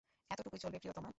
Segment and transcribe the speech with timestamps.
[0.31, 1.09] এতটুকুই চলবে, প্রিয়তমা!